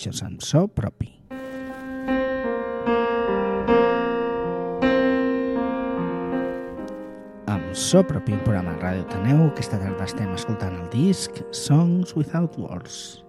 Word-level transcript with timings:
Això 0.00 0.14
és 0.14 0.22
amb 0.24 0.40
so 0.40 0.60
propi. 0.72 1.10
Amb 7.44 7.74
so 7.76 8.00
propi, 8.08 8.32
un 8.32 8.40
programa 8.46 8.72
de 8.72 8.80
Ràdio 8.80 9.04
Taneu. 9.12 9.44
Aquesta 9.50 9.76
tarda 9.82 10.08
estem 10.08 10.32
escoltant 10.32 10.72
el 10.72 10.88
disc 10.94 11.42
Songs 11.52 12.16
Without 12.16 12.56
Words. 12.56 13.20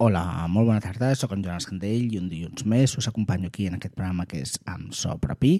Hola, 0.00 0.46
molt 0.48 0.64
bona 0.64 0.80
tarda, 0.80 1.10
sóc 1.12 1.34
en 1.34 1.42
Joan 1.44 1.58
Escandell 1.60 2.06
i 2.08 2.16
un 2.16 2.30
dilluns 2.30 2.62
més 2.64 2.94
us 2.96 3.04
acompanyo 3.10 3.50
aquí 3.50 3.66
en 3.68 3.74
aquest 3.76 3.92
programa 3.92 4.24
que 4.24 4.38
és 4.40 4.54
amb 4.64 4.94
so 4.96 5.12
propi, 5.20 5.50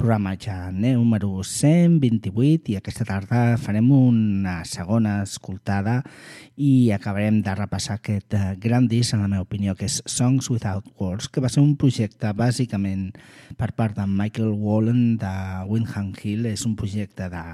programa 0.00 0.30
ja 0.40 0.70
número 0.72 1.42
128 1.44 2.72
i 2.72 2.78
aquesta 2.78 3.04
tarda 3.04 3.58
farem 3.60 3.90
una 3.92 4.54
segona 4.64 5.18
escoltada 5.26 5.98
i 6.56 6.88
acabarem 6.96 7.42
de 7.44 7.56
repassar 7.58 7.98
aquest 7.98 8.32
eh, 8.38 8.54
gran 8.64 8.88
disc, 8.88 9.12
en 9.12 9.26
la 9.26 9.28
meva 9.28 9.44
opinió, 9.44 9.76
que 9.76 9.90
és 9.90 9.98
Songs 10.08 10.48
Without 10.48 10.88
Words, 10.96 11.28
que 11.28 11.44
va 11.44 11.52
ser 11.52 11.60
un 11.60 11.76
projecte 11.76 12.32
bàsicament 12.32 13.10
per 13.60 13.74
part 13.76 14.00
de 14.00 14.08
Michael 14.08 14.56
Wallen 14.56 15.18
de 15.20 15.34
Windham 15.68 16.14
Hill, 16.16 16.48
és 16.48 16.64
un 16.64 16.80
projecte 16.80 17.28
de 17.28 17.44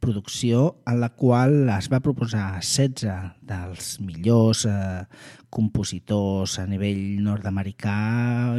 producció 0.00 0.80
en 0.88 0.98
la 1.00 1.10
qual 1.12 1.68
es 1.76 1.90
va 1.92 2.00
proposar 2.00 2.58
16 2.64 3.36
dels 3.46 3.92
millors 4.00 4.64
eh, 4.66 5.04
compositors 5.50 6.58
a 6.62 6.66
nivell 6.70 7.20
nord-americà 7.24 7.98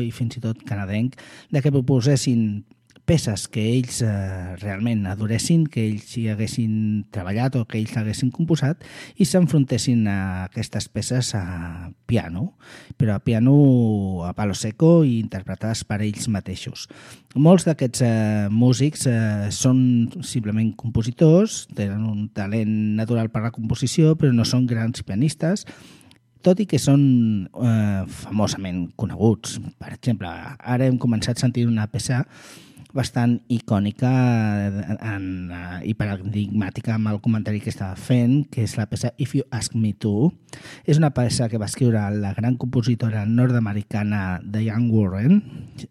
i 0.04 0.12
fins 0.16 0.38
i 0.38 0.44
tot 0.44 0.62
canadenc 0.68 1.18
de 1.52 1.64
que 1.64 1.74
proposessin 1.74 2.64
peces 3.06 3.48
que 3.52 3.64
ells 3.74 4.02
eh, 4.06 4.56
realment 4.62 5.04
adoressin, 5.10 5.66
que 5.68 5.84
ells 5.84 6.14
hi 6.16 6.28
haguessin 6.32 7.04
treballat 7.12 7.58
o 7.60 7.66
que 7.68 7.80
ells 7.82 7.96
haguessin 8.00 8.32
composat 8.32 8.86
i 9.20 9.28
s'enfrontessin 9.28 10.06
a 10.08 10.18
aquestes 10.46 10.88
peces 10.88 11.34
a 11.36 11.92
piano, 12.08 12.54
però 12.96 13.18
a 13.18 13.24
piano 13.24 13.56
a 14.28 14.32
palo 14.38 14.56
seco 14.56 15.02
i 15.04 15.18
interpretades 15.20 15.84
per 15.88 16.02
ells 16.06 16.30
mateixos. 16.32 16.88
Molts 17.36 17.68
d'aquests 17.68 18.06
eh, 18.06 18.48
músics 18.48 19.08
eh, 19.10 19.50
són 19.52 19.82
simplement 20.24 20.72
compositors, 20.80 21.66
tenen 21.76 22.06
un 22.08 22.30
talent 22.32 22.76
natural 23.00 23.32
per 23.34 23.44
la 23.44 23.56
composició, 23.56 24.16
però 24.16 24.32
no 24.32 24.48
són 24.48 24.70
grans 24.70 25.04
pianistes, 25.04 25.66
tot 26.44 26.60
i 26.64 26.68
que 26.70 26.80
són 26.82 27.04
eh, 27.52 28.02
famosament 28.24 28.88
coneguts. 29.00 29.60
Per 29.80 29.94
exemple, 29.94 30.32
ara 30.32 30.88
hem 30.88 31.00
començat 31.02 31.38
a 31.38 31.46
sentir 31.46 31.68
una 31.70 31.88
peça 31.92 32.26
bastant 32.96 33.38
icònica 33.52 34.10
en, 35.00 35.26
uh, 35.52 35.80
i 35.88 35.94
paradigmàtica 35.96 36.96
amb 36.98 37.12
el 37.12 37.22
comentari 37.24 37.62
que 37.64 37.72
estava 37.72 37.96
fent, 37.96 38.46
que 38.52 38.66
és 38.66 38.76
la 38.78 38.88
peça 38.92 39.14
If 39.18 39.36
You 39.38 39.48
Ask 39.56 39.76
Me 39.80 39.94
To. 40.04 40.32
És 40.86 41.00
una 41.00 41.14
peça 41.16 41.48
que 41.50 41.60
va 41.62 41.70
escriure 41.72 42.04
la 42.20 42.34
gran 42.38 42.58
compositora 42.60 43.24
nord-americana 43.26 44.42
Diane 44.44 44.92
Warren. 44.92 45.42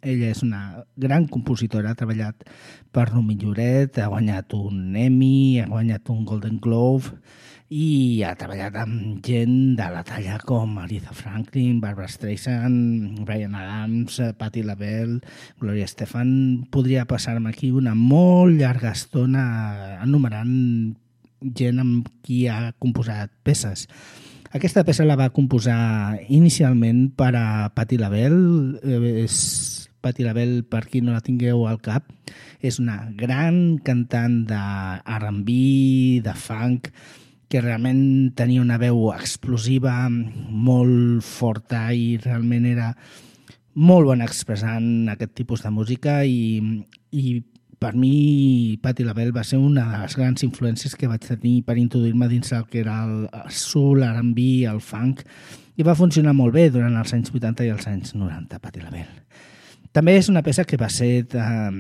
Ella 0.03 0.31
és 0.31 0.45
una 0.45 0.85
gran 0.97 1.27
compositora, 1.33 1.93
ha 1.93 1.99
treballat 1.99 2.45
per 2.93 3.09
Rumi 3.11 3.39
Lloret, 3.41 3.99
ha 3.99 4.11
guanyat 4.13 4.53
un 4.59 4.97
Emmy, 4.97 5.61
ha 5.61 5.69
guanyat 5.71 6.13
un 6.13 6.27
Golden 6.29 6.61
Globe, 6.61 7.17
i 7.71 8.23
ha 8.27 8.33
treballat 8.35 8.75
amb 8.83 9.21
gent 9.23 9.77
de 9.79 9.87
la 9.95 10.03
talla 10.03 10.41
com 10.43 10.73
Aretha 10.83 11.15
Franklin, 11.15 11.79
Barbara 11.79 12.11
Streisand, 12.11 13.21
Brian 13.23 13.55
Adams, 13.55 14.17
Patti 14.39 14.65
LaBelle, 14.67 15.21
Gloria 15.61 15.87
Estefan. 15.87 16.67
Podria 16.75 17.07
passar-me 17.07 17.53
aquí 17.53 17.71
una 17.71 17.95
molt 17.95 18.59
llarga 18.59 18.91
estona 18.91 19.45
enumerant 20.03 20.97
gent 21.55 21.79
amb 21.79 22.11
qui 22.27 22.49
ha 22.51 22.73
composat 22.83 23.31
peces. 23.47 23.87
Aquesta 24.51 24.83
peça 24.83 25.07
la 25.07 25.15
va 25.15 25.31
composar 25.31 26.19
inicialment 26.27 27.07
per 27.15 27.31
a 27.39 27.71
Patti 27.71 28.01
LaBelle, 28.03 28.83
és 29.23 29.39
Patti 30.03 30.27
LaBelle, 30.27 30.65
per 30.67 30.89
qui 30.91 31.05
no 31.07 31.15
la 31.15 31.23
tingueu 31.23 31.69
al 31.71 31.79
cap, 31.79 32.11
és 32.59 32.83
una 32.83 32.99
gran 33.15 33.79
cantant 33.87 34.41
de 34.51 34.61
R&B, 35.23 35.55
de 36.27 36.35
funk, 36.35 36.91
que 37.51 37.61
realment 37.61 38.31
tenia 38.39 38.63
una 38.63 38.79
veu 38.79 39.09
explosiva, 39.11 40.05
molt 40.09 41.27
forta 41.27 41.89
i 41.91 42.15
realment 42.23 42.69
era 42.71 42.93
molt 43.75 44.07
bona 44.07 44.27
expressant 44.29 45.11
aquest 45.11 45.35
tipus 45.39 45.65
de 45.65 45.73
música 45.75 46.21
i, 46.27 46.61
i 47.11 47.25
per 47.81 47.95
mi 47.97 48.77
Patti 48.83 49.07
LaBelle 49.07 49.35
va 49.35 49.43
ser 49.47 49.59
una 49.59 49.87
de 49.91 50.03
les 50.03 50.15
grans 50.19 50.45
influències 50.47 50.95
que 50.95 51.09
vaig 51.11 51.27
tenir 51.27 51.57
per 51.67 51.79
introduir-me 51.81 52.29
dins 52.31 52.53
el 52.55 52.69
que 52.71 52.85
era 52.85 53.01
el 53.09 53.51
soul, 53.51 54.05
l'R&B, 54.05 54.47
el 54.71 54.83
funk 54.85 55.25
i 55.81 55.87
va 55.87 55.97
funcionar 55.99 56.37
molt 56.37 56.55
bé 56.55 56.69
durant 56.71 56.99
els 57.01 57.15
anys 57.17 57.33
80 57.33 57.67
i 57.67 57.73
els 57.75 57.87
anys 57.89 58.15
90, 58.15 58.61
Patti 58.61 58.85
LaBelle. 58.85 59.25
També 59.97 60.15
és 60.21 60.29
una 60.31 60.45
peça 60.47 60.67
que 60.69 60.79
va 60.79 60.91
ser 60.93 61.25
eh, 61.35 61.71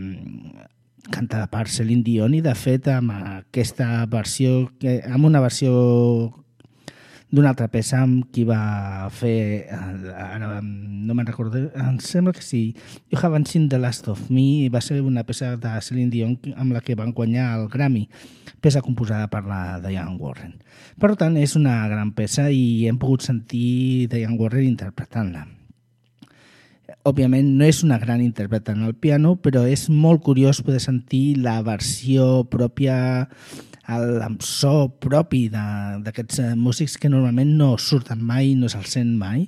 cantada 1.13 1.49
per 1.51 1.69
Celine 1.69 2.05
Dion 2.07 2.35
i 2.35 2.43
de 2.45 2.55
fet 2.57 2.89
amb 2.93 3.13
aquesta 3.15 4.05
versió 4.11 4.71
amb 4.81 5.27
una 5.29 5.43
versió 5.43 5.73
d'una 7.31 7.53
altra 7.53 7.69
peça 7.71 8.01
amb 8.03 8.27
qui 8.35 8.43
va 8.47 9.07
fer 9.15 9.69
ara 9.71 10.59
no 10.63 11.15
me'n 11.15 11.29
recordo 11.29 11.63
em 11.69 12.01
sembla 12.03 12.35
que 12.35 12.43
sí 12.43 12.63
You 13.13 13.21
Haven't 13.23 13.47
Seen 13.51 13.69
The 13.69 13.79
Last 13.79 14.09
of 14.11 14.31
Me 14.31 14.69
va 14.73 14.83
ser 14.83 15.01
una 15.03 15.25
peça 15.27 15.55
de 15.57 15.77
Celine 15.83 16.11
Dion 16.11 16.37
amb 16.57 16.75
la 16.75 16.83
que 16.83 16.99
van 16.99 17.15
guanyar 17.15 17.53
el 17.61 17.69
Grammy 17.71 18.09
peça 18.61 18.83
composada 18.83 19.31
per 19.33 19.45
la 19.47 19.79
Diane 19.81 20.19
Warren. 20.21 20.59
Per 21.01 21.15
tant 21.17 21.39
és 21.41 21.55
una 21.57 21.79
gran 21.89 22.13
peça 22.13 22.51
i 22.51 22.87
hem 22.91 22.99
pogut 23.01 23.25
sentir 23.25 24.11
Diane 24.11 24.37
Warren 24.37 24.67
interpretant-la 24.67 25.47
òbviament 27.09 27.55
no 27.57 27.65
és 27.65 27.83
una 27.85 27.99
gran 27.99 28.21
intèrpreta 28.21 28.75
en 28.77 28.85
el 28.85 28.95
piano, 28.95 29.37
però 29.41 29.65
és 29.69 29.89
molt 29.89 30.23
curiós 30.27 30.61
poder 30.65 30.81
sentir 30.85 31.39
la 31.41 31.61
versió 31.65 32.45
pròpia, 32.51 33.29
el 33.91 34.21
so 34.45 34.91
propi 35.03 35.49
d'aquests 35.51 36.43
eh, 36.43 36.51
músics 36.55 36.97
que 37.01 37.11
normalment 37.11 37.57
no 37.59 37.73
surten 37.79 38.21
mai, 38.23 38.55
no 38.55 38.69
se'ls 38.71 38.93
sent 38.99 39.17
mai, 39.19 39.47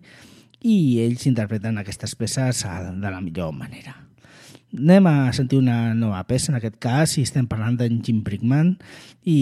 i 0.63 1.03
ells 1.03 1.27
interpreten 1.29 1.79
aquestes 1.79 2.15
peces 2.19 2.65
de 2.65 3.11
la 3.11 3.21
millor 3.21 3.53
manera. 3.55 3.99
Anem 4.73 5.07
a 5.11 5.15
sentir 5.37 5.59
una 5.61 5.93
nova 5.93 6.23
peça, 6.25 6.49
en 6.49 6.57
aquest 6.57 6.79
cas, 6.81 7.19
i 7.21 7.27
estem 7.27 7.45
parlant 7.51 7.77
d'en 7.77 8.01
Jim 8.01 8.23
Brickman, 8.25 8.79
i 9.29 9.37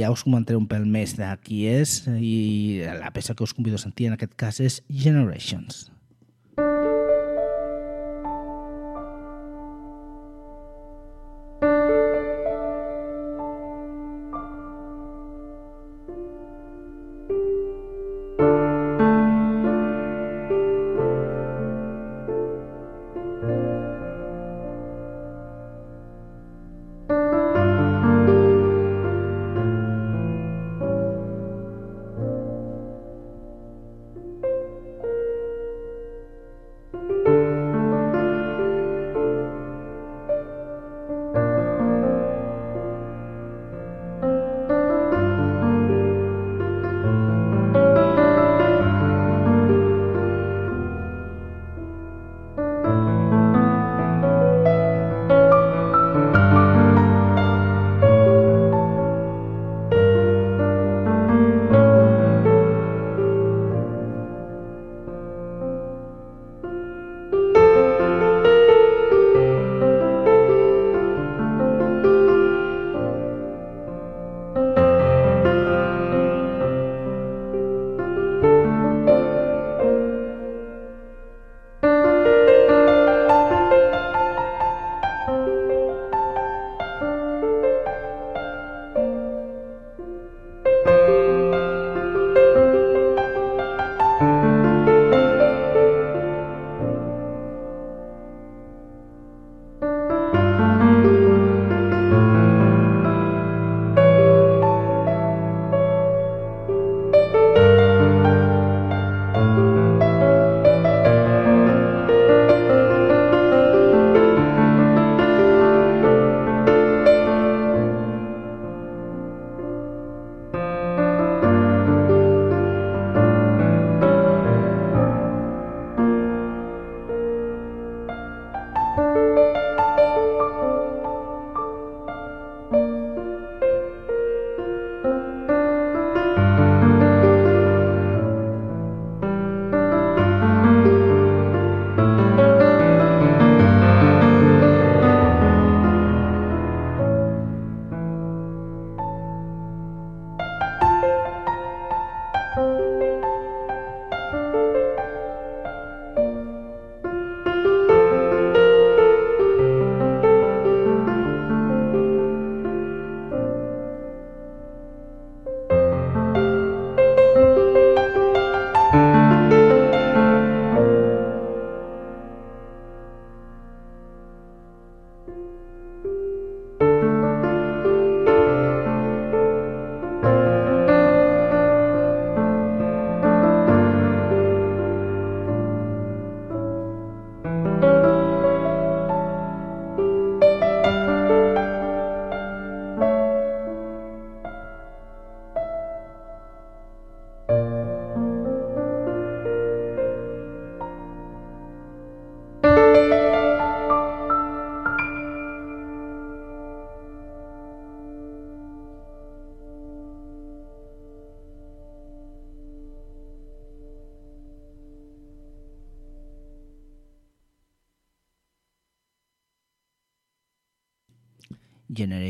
ja 0.00 0.10
us 0.10 0.26
comentaré 0.26 0.58
un 0.58 0.66
pèl 0.66 0.88
més 0.90 1.14
de 1.14 1.30
qui 1.46 1.62
és, 1.70 2.00
i 2.18 2.82
la 2.98 3.14
peça 3.14 3.38
que 3.38 3.46
us 3.46 3.54
convido 3.54 3.78
a 3.78 3.84
sentir 3.84 4.10
en 4.10 4.18
aquest 4.18 4.34
cas 4.34 4.58
és 4.60 4.82
Generations. 4.90 5.91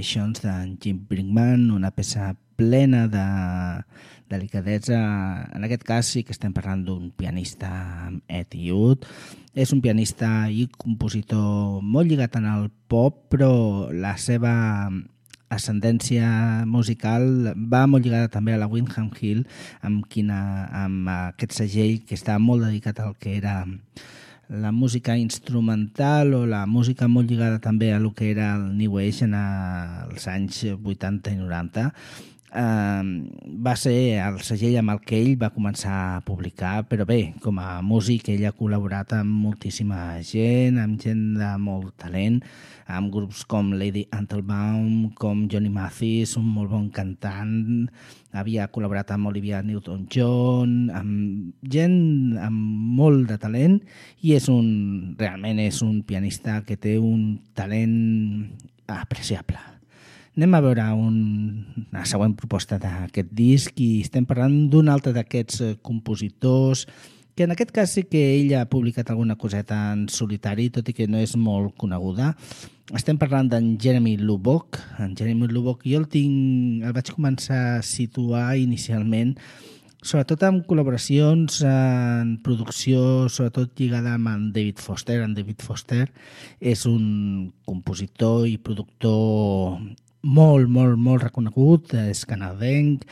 Generations 0.03 0.43
d'en 0.43 0.77
Jim 0.83 0.99
Brinkman, 1.09 1.71
una 1.71 1.93
peça 1.95 2.35
plena 2.57 3.07
de 3.07 3.23
delicadesa. 4.29 4.99
En 5.55 5.63
aquest 5.63 5.85
cas 5.87 6.09
sí 6.11 6.25
que 6.27 6.35
estem 6.35 6.53
parlant 6.53 6.83
d'un 6.85 7.13
pianista 7.15 8.11
etiut. 8.27 9.07
És 9.55 9.71
un 9.73 9.83
pianista 9.85 10.51
i 10.51 10.67
compositor 10.75 11.79
molt 11.83 12.11
lligat 12.11 12.35
en 12.41 12.49
el 12.51 12.67
pop, 12.91 13.29
però 13.31 13.93
la 13.95 14.17
seva 14.19 14.91
ascendència 15.53 16.65
musical 16.67 17.53
va 17.55 17.87
molt 17.87 18.03
lligada 18.03 18.33
també 18.33 18.57
a 18.57 18.59
la 18.59 18.71
Windham 18.73 19.13
Hill, 19.21 19.45
amb, 19.87 20.03
quina, 20.11 20.67
amb 20.83 21.07
aquest 21.13 21.61
segell 21.61 22.01
que 22.09 22.19
està 22.19 22.41
molt 22.43 22.67
dedicat 22.67 22.99
al 23.05 23.15
que 23.21 23.37
era 23.37 23.61
la 24.53 24.71
música 24.71 25.17
instrumental 25.17 26.35
o 26.35 26.47
la 26.47 26.67
música 26.67 27.09
molt 27.09 27.31
lligada 27.31 27.59
també 27.59 27.93
a 27.95 27.99
lo 27.99 28.13
que 28.13 28.31
era 28.31 28.55
el 28.55 28.77
New 28.77 28.99
Age 29.01 29.25
en 29.25 29.35
els 29.35 30.29
anys 30.29 30.65
80 30.77 31.33
i 31.33 31.39
90 31.41 31.87
eh, 32.55 33.03
va 33.67 33.75
ser 33.77 33.97
el 34.23 34.39
segell 34.47 34.79
amb 34.81 34.95
el 34.95 35.01
que 35.07 35.19
ell 35.19 35.37
va 35.41 35.53
començar 35.55 35.95
a 36.17 36.21
publicar, 36.27 36.83
però 36.89 37.07
bé, 37.09 37.35
com 37.45 37.59
a 37.63 37.81
músic 37.85 38.29
ell 38.33 38.45
ha 38.49 38.55
col·laborat 38.57 39.15
amb 39.19 39.33
moltíssima 39.47 40.21
gent, 40.27 40.81
amb 40.83 41.01
gent 41.01 41.25
de 41.41 41.51
molt 41.63 41.95
talent, 42.03 42.41
amb 42.93 43.13
grups 43.15 43.45
com 43.49 43.73
Lady 43.79 44.05
Antelbaum, 44.13 45.13
com 45.19 45.47
Johnny 45.51 45.73
Mathis, 45.73 46.37
un 46.41 46.49
molt 46.53 46.73
bon 46.73 46.89
cantant, 46.95 47.89
havia 48.33 48.69
col·laborat 48.73 49.13
amb 49.15 49.31
Olivia 49.33 49.63
Newton-John, 49.65 50.77
amb 50.97 51.69
gent 51.75 52.39
amb 52.43 52.97
molt 52.99 53.29
de 53.31 53.39
talent 53.41 53.79
i 54.23 54.37
és 54.37 54.49
un, 54.53 55.15
realment 55.19 55.61
és 55.63 55.83
un 55.85 56.01
pianista 56.07 56.61
que 56.67 56.77
té 56.81 56.99
un 57.01 57.39
talent 57.57 57.97
apreciable. 58.93 59.82
Anem 60.33 60.55
a 60.57 60.63
veure 60.65 60.85
un, 60.97 61.17
una 61.91 62.07
següent 62.09 62.33
proposta 62.33 62.79
d'aquest 62.81 63.35
disc 63.37 63.81
i 63.85 63.99
estem 64.01 64.25
parlant 64.25 64.55
d'un 64.73 64.87
altre 64.89 65.13
d'aquests 65.13 65.59
eh, 65.61 65.73
compositors 65.85 66.87
que 67.37 67.45
en 67.45 67.53
aquest 67.53 67.73
cas 67.77 67.93
sí 67.93 68.07
que 68.09 68.23
ell 68.39 68.55
ha 68.57 68.65
publicat 68.69 69.11
alguna 69.13 69.37
coseta 69.37 69.77
en 69.93 70.07
solitari, 70.09 70.71
tot 70.73 70.89
i 70.89 70.95
que 70.97 71.05
no 71.09 71.21
és 71.21 71.35
molt 71.37 71.77
coneguda. 71.81 72.33
Estem 72.97 73.21
parlant 73.21 73.49
d'en 73.49 73.75
Jeremy 73.81 74.19
Lubbock. 74.21 74.81
En 75.01 75.13
Jeremy 75.17 75.49
Lubbock 75.53 75.85
jo 75.85 76.01
el, 76.01 76.09
tinc, 76.13 76.81
el 76.85 76.97
vaig 76.97 77.13
començar 77.13 77.61
a 77.77 77.85
situar 77.85 78.55
inicialment 78.61 79.37
sobretot 80.03 80.43
amb 80.49 80.65
col·laboracions 80.67 81.61
en 81.69 82.39
producció, 82.43 83.29
sobretot 83.31 83.77
lligada 83.79 84.17
amb 84.17 84.33
en 84.33 84.49
David 84.57 84.81
Foster. 84.83 85.21
En 85.23 85.37
David 85.37 85.61
Foster 85.63 86.07
és 86.59 86.87
un 86.91 87.53
compositor 87.69 88.49
i 88.51 88.57
productor 88.59 89.79
molt, 90.23 90.69
molt, 90.71 90.99
molt 90.99 91.29
reconegut, 91.29 91.95
és 91.99 92.25
canadenc, 92.29 93.07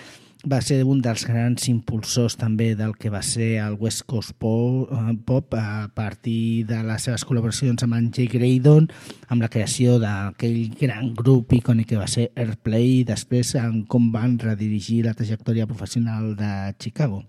va 0.48 0.60
ser 0.64 0.78
un 0.88 1.02
dels 1.04 1.26
grans 1.28 1.66
impulsors 1.68 2.38
també 2.40 2.70
del 2.74 2.94
que 2.96 3.10
va 3.12 3.20
ser 3.20 3.58
el 3.60 3.74
West 3.76 4.06
Coast 4.08 4.32
eh, 4.32 5.16
Pop 5.26 5.54
a 5.54 5.90
partir 5.94 6.64
de 6.64 6.80
les 6.82 7.02
seves 7.02 7.26
col·laboracions 7.28 7.82
amb 7.84 7.98
en 7.98 8.08
Jay 8.14 8.26
Graydon, 8.26 8.88
amb 9.28 9.42
la 9.42 9.50
creació 9.52 9.98
d'aquell 10.00 10.72
gran 10.80 11.12
grup 11.14 11.52
icònic 11.52 11.92
que 11.92 12.00
va 12.00 12.08
ser 12.08 12.30
Airplay 12.36 13.00
i 13.00 13.04
després 13.04 13.54
en 13.60 13.84
com 13.84 14.10
van 14.12 14.38
redirigir 14.38 15.04
la 15.04 15.14
trajectòria 15.14 15.68
professional 15.68 16.34
de 16.36 16.74
Chicago. 16.78 17.24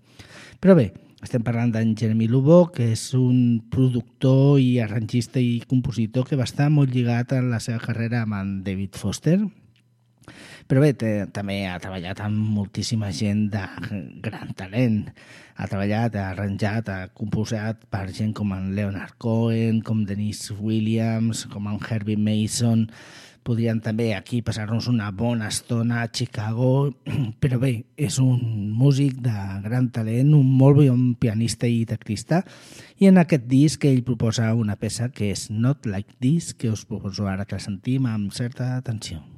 Però 0.62 0.74
bé, 0.78 0.92
estem 1.22 1.42
parlant 1.44 1.70
d'en 1.74 1.92
Jeremy 1.98 2.30
Lubo, 2.30 2.70
que 2.72 2.94
és 2.94 3.10
un 3.14 3.60
productor 3.70 4.58
i 4.58 4.78
arrangista 4.80 5.38
i 5.42 5.60
compositor 5.68 6.24
que 6.26 6.38
va 6.38 6.48
estar 6.48 6.70
molt 6.70 6.94
lligat 6.94 7.36
en 7.36 7.50
la 7.52 7.60
seva 7.60 7.82
carrera 7.82 8.24
amb 8.24 8.40
en 8.40 8.62
David 8.64 8.96
Foster, 8.96 9.42
però 10.68 10.82
bé, 10.84 10.92
té, 10.98 11.12
també 11.34 11.62
ha 11.68 11.78
treballat 11.82 12.20
amb 12.24 12.52
moltíssima 12.56 13.10
gent 13.14 13.48
de 13.52 13.62
gran 14.24 14.52
talent. 14.58 15.02
Ha 15.56 15.68
treballat, 15.68 16.16
ha 16.16 16.30
arranjat, 16.32 16.88
ha 16.88 17.10
composat 17.16 17.84
per 17.92 18.06
gent 18.14 18.32
com 18.36 18.54
en 18.56 18.72
Leonard 18.76 19.18
Cohen, 19.20 19.82
com 19.84 20.06
Denise 20.08 20.56
Williams, 20.58 21.44
com 21.52 21.68
en 21.70 21.82
Herbie 21.82 22.16
Mason. 22.20 22.86
Podrien 23.42 23.80
també 23.82 24.12
aquí 24.14 24.38
passar-nos 24.46 24.86
una 24.86 25.08
bona 25.10 25.48
estona 25.50 26.04
a 26.04 26.10
Chicago, 26.14 26.92
però 27.42 27.58
bé, 27.58 27.72
és 27.98 28.20
un 28.22 28.38
músic 28.78 29.18
de 29.24 29.34
gran 29.64 29.90
talent, 29.90 30.30
un 30.38 30.46
molt 30.46 30.78
bon 30.78 31.02
pianista 31.18 31.66
i 31.66 31.82
teclista, 31.90 32.44
i 33.02 33.10
en 33.10 33.18
aquest 33.18 33.50
disc 33.50 33.82
ell 33.90 34.04
proposa 34.06 34.52
una 34.54 34.78
peça 34.78 35.10
que 35.10 35.32
és 35.34 35.48
Not 35.50 35.90
Like 35.90 36.20
This, 36.22 36.54
que 36.54 36.70
us 36.70 36.86
proposo 36.86 37.26
ara 37.26 37.44
que 37.44 37.58
la 37.58 37.66
sentim 37.66 38.06
amb 38.06 38.30
certa 38.30 38.76
atenció. 38.78 39.31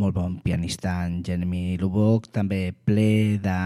Molt 0.00 0.16
bon 0.16 0.36
pianista 0.40 1.02
en 1.04 1.20
Jeremy 1.26 1.76
Lubbock, 1.80 2.30
també 2.32 2.70
ple 2.72 3.36
de 3.44 3.56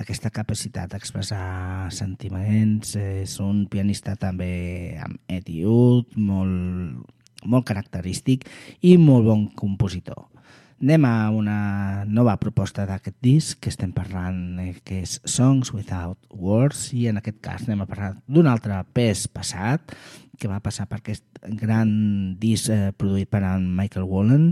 aquesta 0.00 0.30
capacitat 0.32 0.92
d'expressar 0.92 1.88
sentiments. 1.92 2.94
És 2.96 3.36
un 3.44 3.66
pianista 3.72 4.16
també 4.20 4.96
amb 5.02 5.20
etiud, 5.32 6.16
molt, 6.16 7.04
molt 7.44 7.68
característic 7.68 8.48
i 8.80 8.96
molt 9.00 9.28
bon 9.28 9.46
compositor. 9.56 10.35
Anem 10.76 11.06
a 11.08 11.30
una 11.32 12.04
nova 12.04 12.34
proposta 12.36 12.84
d'aquest 12.84 13.16
disc 13.24 13.62
que 13.64 13.70
estem 13.72 13.94
parlant, 13.96 14.58
eh, 14.60 14.74
que 14.84 14.98
és 15.06 15.14
Songs 15.24 15.70
Without 15.72 16.18
Words, 16.36 16.90
i 16.92 17.06
en 17.08 17.16
aquest 17.16 17.38
cas 17.40 17.62
anem 17.64 17.80
a 17.80 17.86
parlar 17.88 18.10
d'un 18.28 18.44
altre 18.44 18.82
pes 18.92 19.24
passat, 19.32 19.94
que 20.36 20.50
va 20.52 20.60
passar 20.60 20.84
per 20.90 20.98
aquest 20.98 21.24
gran 21.62 22.36
disc 22.36 22.68
eh, 22.68 22.92
produït 22.92 23.30
per 23.32 23.40
en 23.48 23.64
Michael 23.78 24.04
Wallen, 24.04 24.50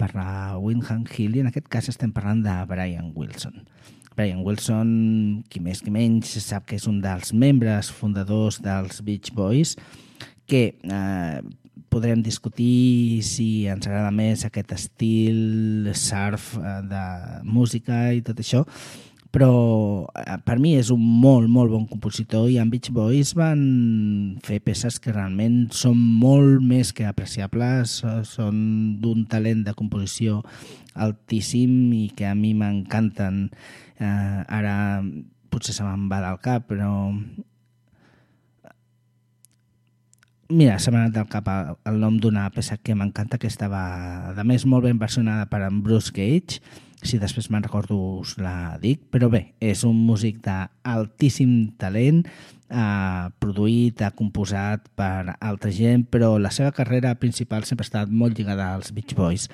per 0.00 0.14
la 0.16 0.56
Windham 0.56 1.04
Hill, 1.12 1.36
i 1.36 1.44
en 1.44 1.52
aquest 1.52 1.68
cas 1.68 1.92
estem 1.92 2.08
parlant 2.16 2.40
de 2.46 2.56
Brian 2.72 3.12
Wilson. 3.12 3.60
Brian 4.16 4.40
Wilson, 4.48 5.44
qui 5.52 5.60
més 5.60 5.84
qui 5.84 5.92
menys, 5.92 6.38
sap 6.40 6.64
que 6.64 6.80
és 6.80 6.88
un 6.88 7.02
dels 7.04 7.36
membres 7.36 7.92
fundadors 7.92 8.62
dels 8.64 9.04
Beach 9.04 9.28
Boys, 9.36 9.76
que 10.48 10.70
eh, 10.72 11.40
podrem 11.92 12.22
discutir 12.24 13.22
si 13.26 13.66
ens 13.70 13.86
agrada 13.88 14.12
més 14.14 14.44
aquest 14.46 14.72
estil 14.76 15.90
surf 15.96 16.54
eh, 16.60 16.80
de 16.88 17.04
música 17.44 18.08
i 18.16 18.22
tot 18.24 18.40
això, 18.42 18.64
però 19.36 20.06
eh, 20.16 20.38
per 20.46 20.56
mi 20.62 20.74
és 20.78 20.90
un 20.94 21.02
molt, 21.02 21.50
molt 21.52 21.72
bon 21.74 21.84
compositor 21.90 22.48
i 22.52 22.56
en 22.62 22.70
Beach 22.72 22.88
Boys 22.94 23.34
van 23.36 23.60
fer 24.46 24.62
peces 24.64 24.96
que 25.02 25.12
realment 25.12 25.66
són 25.76 26.00
molt 26.00 26.64
més 26.64 26.94
que 26.96 27.08
apreciables, 27.08 27.98
són 28.28 28.56
d'un 29.02 29.26
talent 29.28 29.66
de 29.66 29.76
composició 29.76 30.40
altíssim 30.96 31.92
i 31.92 32.06
que 32.16 32.28
a 32.30 32.34
mi 32.34 32.54
m'encanten. 32.56 33.46
Eh, 34.00 34.40
ara 34.48 34.76
potser 35.52 35.76
se 35.76 35.84
me'n 35.84 36.08
va 36.08 36.22
del 36.24 36.40
cap, 36.44 36.66
però 36.68 36.90
Mira, 40.48 40.78
se 40.78 40.92
m'ha 40.94 41.00
anat 41.02 41.14
del 41.16 41.26
cap 41.26 41.48
el 41.50 41.96
nom 41.98 42.20
d'una 42.22 42.44
peça 42.54 42.76
que 42.78 42.94
m'encanta, 42.94 43.38
que 43.38 43.48
estava, 43.50 43.80
a 44.30 44.44
més, 44.46 44.62
molt 44.62 44.86
ben 44.86 44.98
versionada 44.98 45.48
per 45.50 45.64
en 45.66 45.80
Bruce 45.82 46.12
Gage, 46.14 46.60
si 47.02 47.18
després 47.18 47.48
me'n 47.50 47.64
recordo 47.64 47.96
us 48.20 48.36
la 48.38 48.76
dic, 48.82 49.02
però 49.10 49.28
bé, 49.30 49.56
és 49.60 49.82
un 49.86 49.98
músic 50.06 50.38
d'altíssim 50.44 51.72
talent, 51.82 52.22
ha 52.70 53.30
produït, 53.42 54.02
ha 54.02 54.14
composat 54.14 54.86
per 54.98 55.34
altra 55.34 55.70
gent, 55.74 56.06
però 56.10 56.34
la 56.38 56.50
seva 56.54 56.72
carrera 56.74 57.14
principal 57.18 57.66
sempre 57.66 57.84
ha 57.84 57.90
estat 57.90 58.10
molt 58.10 58.38
lligada 58.38 58.72
als 58.74 58.94
Beach 58.94 59.14
Boys. 59.18 59.48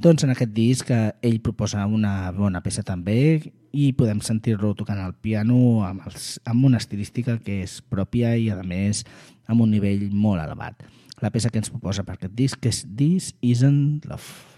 Doncs 0.00 0.24
en 0.24 0.32
aquest 0.34 0.52
disc 0.56 0.90
eh, 0.92 1.12
ell 1.20 1.40
proposa 1.44 1.86
una 1.86 2.32
bona 2.36 2.60
peça 2.64 2.84
també 2.84 3.52
i 3.72 3.90
podem 3.96 4.20
sentir-lo 4.24 4.72
tocant 4.78 5.00
el 5.02 5.14
piano 5.22 5.84
amb, 5.86 6.04
els, 6.08 6.38
amb 6.44 6.66
una 6.66 6.80
estilística 6.82 7.38
que 7.38 7.62
és 7.64 7.80
pròpia 7.92 8.34
i 8.36 8.50
a 8.50 8.60
més 8.66 9.04
amb 9.50 9.62
un 9.62 9.70
nivell 9.74 10.08
molt 10.12 10.42
elevat. 10.42 10.86
La 11.20 11.30
peça 11.30 11.50
que 11.52 11.60
ens 11.60 11.72
proposa 11.72 12.04
per 12.06 12.16
aquest 12.16 12.36
disc 12.36 12.66
és 12.66 12.84
This 12.96 13.34
Isn't 13.40 14.08
Love. 14.08 14.49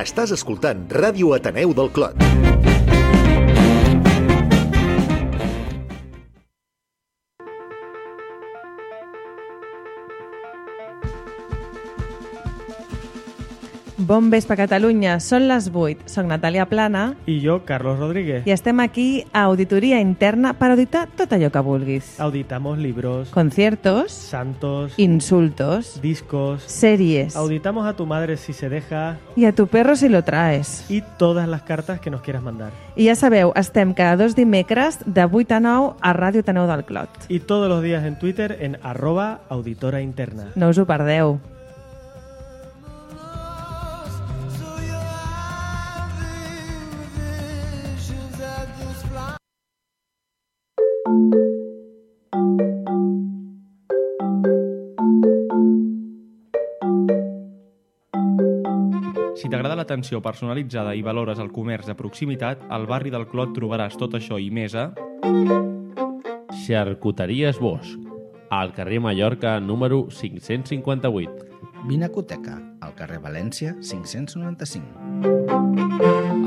Estàs 0.00 0.30
escoltant 0.32 0.86
Ràdio 0.96 1.34
Ateneu 1.36 1.74
del 1.76 1.90
Clot. 1.92 2.29
Bon 14.10 14.26
vespre, 14.26 14.56
Catalunya. 14.58 15.20
Són 15.22 15.44
les 15.46 15.68
8. 15.70 16.08
Soc 16.10 16.26
Natàlia 16.26 16.64
Plana 16.66 17.12
I 17.30 17.36
jo, 17.44 17.60
Carlos 17.64 18.00
Rodríguez. 18.00 18.42
i 18.44 18.50
estem 18.50 18.80
aquí 18.82 19.22
a 19.32 19.44
Auditoria 19.44 20.00
Interna 20.02 20.50
per 20.58 20.72
auditar 20.72 21.04
tot 21.14 21.30
allò 21.30 21.46
que 21.54 21.60
vulguis. 21.62 22.18
Auditamos 22.18 22.76
libros, 22.78 23.30
Conciertos, 23.30 24.10
santos, 24.10 24.94
insultos, 24.96 26.00
discos. 26.02 26.64
series 26.66 27.36
Auditamos 27.36 27.86
a 27.86 27.94
tu 27.94 28.04
madre 28.04 28.36
si 28.36 28.52
se 28.52 28.68
deja 28.68 29.18
y 29.36 29.44
a 29.44 29.54
tu 29.54 29.68
perro 29.68 29.94
si 29.94 30.08
lo 30.08 30.24
traes. 30.24 30.90
y 30.90 31.02
todas 31.16 31.46
las 31.46 31.62
cartas 31.62 32.00
que 32.00 32.10
nos 32.10 32.22
quieras 32.22 32.42
mandar. 32.42 32.72
I 32.96 33.06
ja 33.06 33.14
sabeu, 33.14 33.52
estem 33.54 33.94
cada 33.94 34.16
dos 34.16 34.34
dimecres 34.34 34.98
de 35.06 35.24
8 35.24 35.54
a 35.54 35.60
9 35.60 35.94
a 36.00 36.12
Ràdio 36.14 36.42
Taneu 36.42 36.66
del 36.66 36.82
Clot. 36.84 37.08
Y 37.28 37.38
todos 37.38 37.68
los 37.68 37.80
días 37.80 38.04
en 38.04 38.18
Twitter 38.18 38.58
en 38.60 38.76
arroba 38.82 39.42
auditora 39.48 40.02
interna. 40.02 40.50
No 40.56 40.68
us 40.68 40.78
ho 40.78 40.84
perdeu. 40.84 41.38
Si 59.40 59.48
t'agrada 59.48 59.74
l'atenció 59.78 60.20
personalitzada 60.22 60.92
i 60.94 61.02
valores 61.02 61.40
el 61.40 61.48
comerç 61.50 61.88
de 61.88 61.96
proximitat, 61.96 62.62
al 62.68 62.84
barri 62.86 63.10
del 63.10 63.24
Clot 63.30 63.54
trobaràs 63.56 63.96
tot 63.98 64.14
això 64.18 64.36
i 64.38 64.50
més 64.54 64.76
a... 64.76 64.90
Xarcuteries 66.66 67.58
Bosch, 67.58 67.96
al 68.52 68.74
carrer 68.76 69.00
Mallorca 69.00 69.58
número 69.64 70.04
558. 70.12 71.49
Vinacoteca, 71.88 72.58
al 72.84 72.92
carrer 72.94 73.18
València 73.24 73.72
595. 73.80 74.84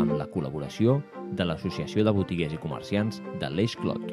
amb 0.03 0.13
la 0.13 0.27
col·laboració 0.29 0.99
de 1.33 1.47
l'Associació 1.47 2.03
de 2.05 2.13
Botiguers 2.13 2.53
i 2.53 2.59
Comerciants 2.61 3.17
de 3.41 3.49
l'Eix 3.49 3.73
Clot. 3.79 4.03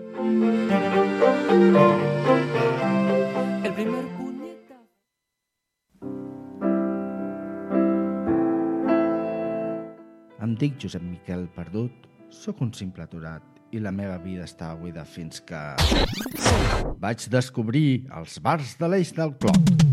Em 10.40 10.56
dic 10.56 10.80
Josep 10.80 11.04
Miquel 11.04 11.44
Perdut, 11.52 11.92
sóc 12.32 12.64
un 12.64 12.72
simple 12.72 13.04
aturat 13.04 13.44
i 13.76 13.78
la 13.78 13.92
meva 13.92 14.16
vida 14.18 14.48
estava 14.48 14.80
buida 14.80 15.04
fins 15.04 15.44
que... 15.44 15.60
Vaig 17.00 17.28
descobrir 17.28 18.08
els 18.16 18.40
bars 18.40 18.76
de 18.80 18.88
l'eix 18.88 19.12
del 19.16 19.36
Clot. 19.36 19.89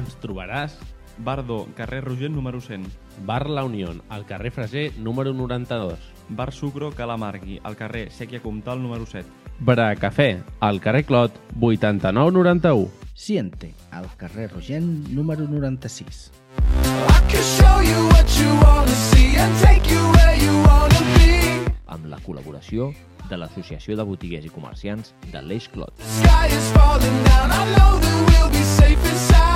Ens 0.00 0.16
trobaràs 0.22 0.78
Bardo, 1.24 1.66
carrer 1.76 2.02
Rogent 2.04 2.34
número 2.34 2.60
100. 2.60 2.86
Bar 3.26 3.50
La 3.50 3.64
Unió, 3.64 3.92
al 4.08 4.24
carrer 4.24 4.50
Freser 4.50 4.96
número 4.98 5.34
92. 5.34 5.98
Bar 6.30 6.52
Sucro 6.52 6.92
Calamargui, 6.92 7.60
al 7.62 7.76
carrer 7.76 8.10
Sèquia 8.10 8.40
Comtal 8.40 8.80
número 8.82 9.04
7. 9.04 9.26
Bra 9.60 9.94
Cafè, 9.96 10.42
al 10.60 10.80
carrer 10.80 11.04
Clot 11.04 11.32
8991. 11.60 12.88
Siente, 13.12 13.74
al 13.90 14.08
carrer 14.16 14.50
Rogent 14.50 15.08
número 15.08 15.46
96. 15.46 16.32
I 16.56 17.30
can 17.30 17.42
show 17.42 17.82
you 17.82 18.08
what 18.08 18.28
you 18.40 18.48
wanna 18.64 18.96
see 19.12 19.36
and 19.36 19.52
take 19.60 19.92
you 19.92 20.00
where 20.16 20.36
you 20.40 20.56
wanna 20.64 21.00
be. 21.18 21.68
amb 21.86 22.06
la 22.06 22.18
col·laboració 22.24 22.94
de 23.28 23.36
l'Associació 23.36 23.96
de 23.98 24.04
Botiguers 24.06 24.46
i 24.46 24.50
Comerciants 24.50 25.12
de 25.32 25.42
l'Eix 25.42 25.68
Clot. 25.68 25.92
Sky 26.00 26.48
is 26.48 26.72
falling 26.72 27.24
down. 27.28 27.50
I 27.52 27.64
know 27.76 27.98
that 28.00 28.18
we'll 28.30 28.50
be 28.50 28.64
safe 28.64 28.98
and 29.04 29.49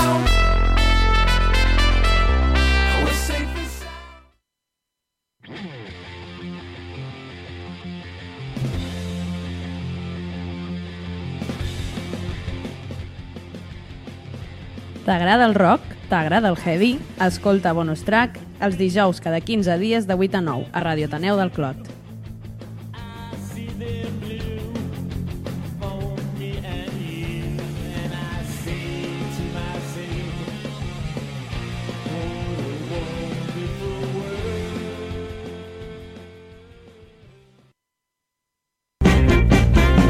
T'agrada 15.05 15.45
el 15.45 15.55
rock? 15.55 15.83
T'agrada 16.09 16.49
el 16.49 16.57
heavy? 16.57 16.95
Escolta 17.21 17.75
Bonus 17.77 18.07
Track 18.09 18.39
els 18.65 18.79
dijous 18.81 19.21
cada 19.21 19.41
15 19.41 19.77
dies 19.77 20.07
de 20.09 20.17
8 20.17 20.39
a 20.39 20.41
9 20.41 20.71
a 20.73 20.81
Radio 20.81 21.11
Taneu 21.13 21.37
del 21.37 21.53
Clot. 21.53 21.93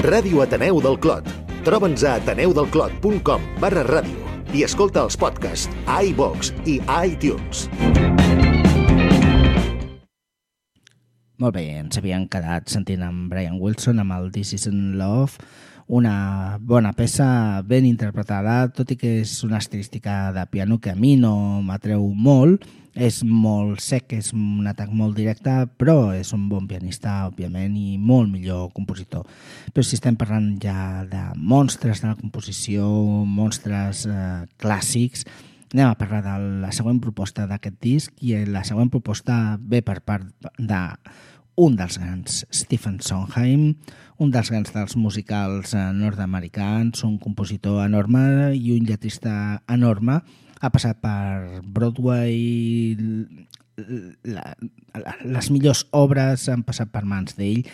Ràdio 0.05 0.45
Ateneu 0.45 0.79
del 0.85 1.01
Clot. 1.01 1.27
Troba'ns 1.65 2.05
a 2.05 2.21
ateneudelclot.com 2.21 3.51
barra 3.59 3.83
ràdio 3.89 4.24
i 4.55 4.63
escolta 4.63 5.03
els 5.03 5.17
podcasts 5.19 5.67
a 5.91 5.99
iVox 6.07 6.53
i 6.71 6.79
a 6.87 7.01
iTunes. 7.11 7.67
Molt 11.43 11.57
bé, 11.57 11.65
ens 11.81 11.99
havíem 11.99 12.29
quedat 12.31 12.71
sentint 12.71 13.03
amb 13.03 13.27
Brian 13.33 13.59
Wilson 13.59 13.99
amb 13.99 14.15
el 14.15 14.31
This 14.33 14.55
Isn't 14.55 14.95
Love, 15.01 15.43
una 15.87 16.59
bona 16.61 16.93
peça 16.97 17.63
ben 17.67 17.85
interpretada, 17.85 18.69
tot 18.73 18.95
i 18.95 18.97
que 18.97 19.19
és 19.21 19.37
una 19.45 19.61
estilística 19.61 20.33
de 20.33 20.47
piano 20.51 20.81
que 20.81 20.95
a 20.95 20.97
mi 20.97 21.15
no 21.21 21.61
m'atreu 21.63 22.07
molt, 22.15 22.65
és 22.95 23.25
molt 23.27 23.83
sec, 23.83 24.13
és 24.15 24.31
un 24.33 24.67
atac 24.71 24.93
molt 24.95 25.17
directe, 25.19 25.53
però 25.79 26.15
és 26.15 26.31
un 26.33 26.47
bon 26.49 26.69
pianista, 26.71 27.25
òbviament, 27.27 27.75
i 27.77 27.99
molt 27.99 28.31
millor 28.31 28.71
compositor. 28.73 29.27
Però 29.75 29.83
si 29.83 29.99
estem 29.99 30.17
parlant 30.17 30.55
ja 30.63 31.03
de 31.11 31.25
monstres 31.37 32.05
de 32.05 32.13
la 32.13 32.19
composició, 32.21 32.87
monstres 33.27 34.07
eh, 34.07 34.47
clàssics, 34.63 35.27
anem 35.75 35.91
a 35.91 35.99
parlar 35.99 36.23
de 36.23 36.35
la 36.63 36.71
següent 36.71 37.01
proposta 37.03 37.49
d'aquest 37.51 37.81
disc 37.83 38.23
i 38.23 38.37
la 38.47 38.63
següent 38.63 38.93
proposta 38.95 39.59
ve 39.59 39.83
per 39.83 40.01
part 40.07 40.51
de 40.59 40.83
dels 41.55 41.99
grans, 41.99 42.45
Stephen 42.51 43.01
Sondheim, 43.01 43.75
un 44.23 44.31
dels 44.31 44.51
grans 44.53 44.71
dels 44.75 44.97
musicals 44.97 45.75
eh, 45.75 45.85
nord-americans, 45.97 47.03
un 47.05 47.19
compositor 47.19 47.85
enorme 47.85 48.55
i 48.55 48.75
un 48.77 48.87
lletrista 48.87 49.63
enorme. 49.69 50.21
Ha 50.61 50.71
passat 50.73 51.01
per 51.03 51.61
Broadway, 51.67 52.95
la, 54.25 54.45
la, 54.95 55.15
les 55.27 55.51
millors 55.51 55.85
obres 55.91 56.47
han 56.49 56.63
passat 56.65 56.93
per 56.95 57.03
mans 57.05 57.35
d'ell. 57.37 57.65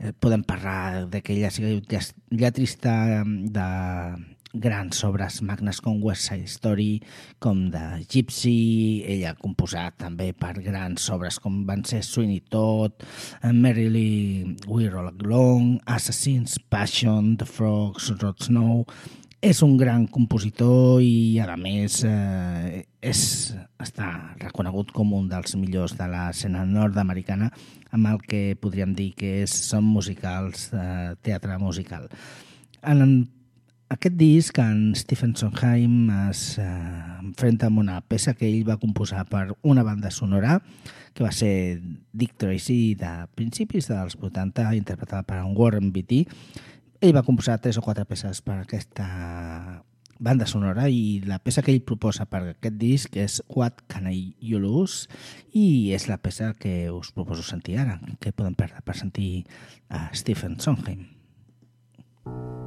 Eh, 0.00 0.12
Podem 0.18 0.42
parlar 0.48 1.04
lle- 1.12 2.14
lletrista 2.32 2.94
de 3.24 3.68
grans 4.52 5.00
obres 5.04 5.40
magnes 5.42 5.80
com 5.80 6.02
West 6.04 6.28
Side 6.28 6.48
Story, 6.50 7.00
com 7.40 7.70
de 7.72 7.82
Gypsy, 8.08 9.02
ella 9.08 9.32
ha 9.32 9.38
composat 9.40 9.96
també 10.04 10.32
per 10.36 10.54
grans 10.60 11.08
obres 11.14 11.40
com 11.42 11.62
van 11.68 11.84
ser 11.88 12.02
Sweeney 12.04 12.42
Todd, 12.52 13.02
eh, 13.42 13.52
Merrily 13.52 14.56
We 14.68 14.90
Roll 14.90 15.10
Along, 15.14 15.80
Assassins, 15.86 16.58
Passion, 16.68 17.36
The 17.36 17.48
Frogs, 17.48 18.12
Rod 18.20 18.48
Snow... 18.48 18.86
És 19.42 19.58
un 19.66 19.72
gran 19.74 20.04
compositor 20.06 21.00
i, 21.02 21.40
a 21.42 21.56
més, 21.58 21.96
eh, 22.06 22.84
és, 23.02 23.22
està 23.82 24.36
reconegut 24.38 24.92
com 24.94 25.10
un 25.18 25.26
dels 25.26 25.56
millors 25.58 25.96
de 25.98 26.06
l'escena 26.06 26.62
nord-americana 26.62 27.48
amb 27.90 28.06
el 28.12 28.22
que 28.22 28.54
podríem 28.62 28.94
dir 28.94 29.08
que 29.18 29.40
és, 29.42 29.50
són 29.66 29.82
musicals, 29.82 30.68
eh, 30.70 31.16
teatre 31.26 31.58
musical. 31.58 32.06
En 32.86 33.02
aquest 33.92 34.16
disc, 34.16 34.58
en 34.58 34.94
Stephen 34.96 35.34
Sondheim 35.36 36.08
es 36.30 36.56
eh, 36.58 36.64
enfrenta 37.20 37.68
amb 37.68 37.82
una 37.82 38.00
peça 38.00 38.32
que 38.32 38.48
ell 38.48 38.64
va 38.64 38.78
composar 38.80 39.26
per 39.28 39.52
una 39.62 39.84
banda 39.84 40.10
sonora 40.10 40.60
que 41.12 41.24
va 41.24 41.32
ser 41.32 41.82
Dick 42.12 42.38
Tracy 42.40 42.94
de 42.96 43.12
principis 43.36 43.90
dels 43.90 44.16
80, 44.16 44.72
interpretada 44.78 45.26
per 45.28 45.42
en 45.42 45.52
Warren 45.56 45.92
Beatty. 45.92 46.24
Ell 47.04 47.12
va 47.12 47.24
composar 47.26 47.58
tres 47.60 47.76
o 47.76 47.84
quatre 47.84 48.06
peces 48.08 48.40
per 48.40 48.62
aquesta 48.62 49.84
banda 50.22 50.46
sonora 50.46 50.86
i 50.88 51.20
la 51.26 51.40
peça 51.42 51.60
que 51.60 51.74
ell 51.74 51.84
proposa 51.84 52.24
per 52.30 52.42
aquest 52.54 52.78
disc 52.80 53.16
és 53.18 53.40
What 53.52 53.84
Can 53.92 54.08
I 54.08 54.32
You 54.40 54.62
Lose 54.62 55.10
i 55.52 55.92
és 55.92 56.08
la 56.08 56.20
peça 56.22 56.54
que 56.56 56.88
us 56.94 57.12
proposo 57.12 57.44
sentir 57.44 57.76
ara, 57.82 57.98
que 58.22 58.32
podem 58.32 58.56
perdre 58.56 58.80
per 58.86 58.96
sentir 58.96 59.44
a 59.90 60.08
Stephen 60.16 60.60
Sondheim. 60.62 61.10
hem 62.24 62.61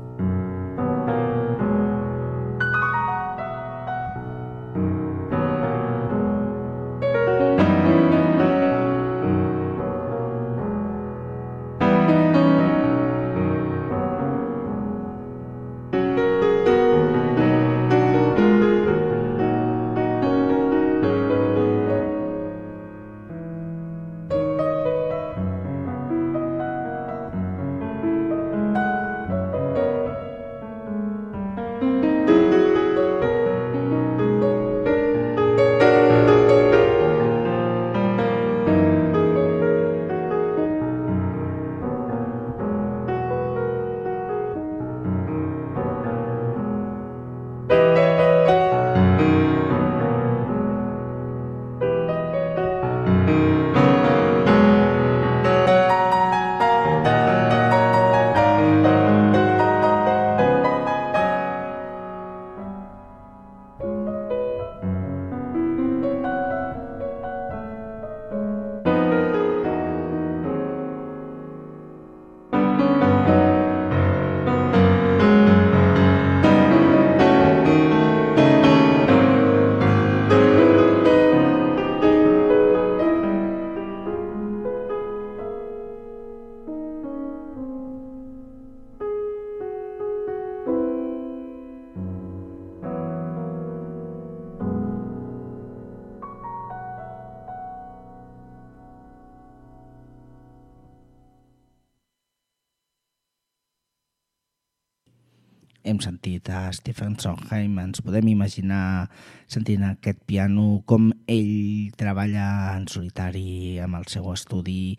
Stephen 106.95 107.19
Sondheim, 107.19 107.75
ens 107.83 107.99
podem 107.99 108.29
imaginar 108.31 109.09
sentint 109.51 109.81
aquest 109.83 110.21
piano 110.23 110.79
com 110.87 111.09
ell 111.27 111.91
treballa 111.99 112.71
en 112.71 112.85
solitari 112.87 113.81
amb 113.83 113.99
el 113.99 114.05
seu 114.07 114.29
estudi 114.31 114.95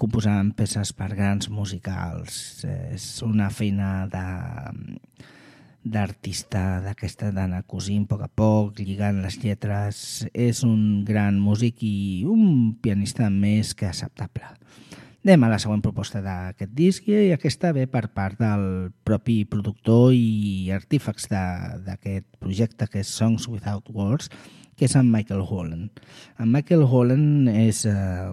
composant 0.00 0.54
peces 0.56 0.94
per 0.96 1.10
grans 1.12 1.50
musicals. 1.52 2.64
És 2.64 3.20
una 3.20 3.50
feina 3.52 4.06
de 4.08 4.24
d'artista 5.84 6.80
d'aquesta 6.82 7.28
d'anar 7.36 7.66
cosint 7.68 8.08
a 8.08 8.10
poc 8.14 8.24
a 8.24 8.32
poc, 8.32 8.80
lligant 8.80 9.20
les 9.20 9.36
lletres. 9.44 10.24
És 10.32 10.64
un 10.64 11.04
gran 11.04 11.36
músic 11.36 11.84
i 11.84 12.24
un 12.24 12.78
pianista 12.80 13.28
més 13.28 13.76
que 13.76 13.92
acceptable. 13.92 14.56
Anem 15.26 15.42
a 15.42 15.48
la 15.50 15.56
següent 15.58 15.80
proposta 15.82 16.20
d'aquest 16.22 16.70
disc 16.78 17.06
i 17.10 17.32
aquesta 17.34 17.72
ve 17.74 17.88
per 17.90 18.04
part 18.14 18.38
del 18.38 18.60
propi 19.02 19.40
productor 19.50 20.12
i 20.14 20.70
artífex 20.70 21.26
d'aquest 21.32 22.28
projecte 22.38 22.86
que 22.86 23.02
és 23.02 23.10
Songs 23.10 23.48
Without 23.50 23.90
Words, 23.90 24.30
que 24.78 24.86
és 24.86 24.94
en 24.94 25.10
Michael 25.10 25.42
Holland. 25.42 25.98
En 26.38 26.52
Michael 26.54 26.86
Holland 26.86 27.50
és 27.50 27.82
eh, 27.90 28.30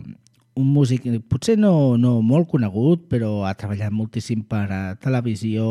un 0.55 0.67
músic 0.73 1.05
potser 1.29 1.55
no, 1.57 1.97
no 1.97 2.19
molt 2.25 2.47
conegut, 2.51 3.07
però 3.09 3.43
ha 3.47 3.53
treballat 3.57 3.93
moltíssim 3.93 4.43
per 4.49 4.65
a 4.71 4.81
televisió, 5.01 5.65